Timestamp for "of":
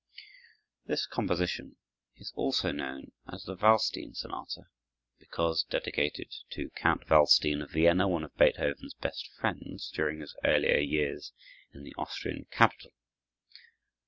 7.61-7.69, 8.23-8.35